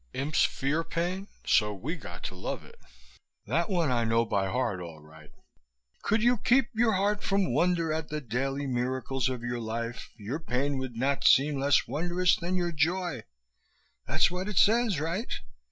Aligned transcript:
Imps 0.15 0.43
fear 0.43 0.83
pain! 0.83 1.27
So 1.45 1.75
we 1.75 1.95
got 1.95 2.23
to 2.23 2.33
love 2.33 2.63
it. 2.65 2.79
That 3.45 3.69
one 3.69 3.91
I 3.91 4.03
know 4.03 4.25
by 4.25 4.47
heart, 4.49 4.79
all 4.81 4.99
right: 4.99 5.29
'Could 6.01 6.23
you 6.23 6.39
keep 6.39 6.69
your 6.73 6.93
heart 6.93 7.21
from 7.21 7.53
wonder 7.53 7.93
at 7.93 8.09
the 8.09 8.19
daily 8.19 8.65
miracles 8.65 9.29
of 9.29 9.43
your 9.43 9.59
life, 9.59 10.09
your 10.17 10.39
pain 10.39 10.79
would 10.79 10.95
not 10.95 11.23
seem 11.23 11.59
less 11.59 11.87
wondrous 11.87 12.35
than 12.35 12.55
your 12.55 12.71
joy.' 12.71 13.25
That's 14.07 14.31
what 14.31 14.49
it 14.49 14.57
says, 14.57 14.99
right? 14.99 15.31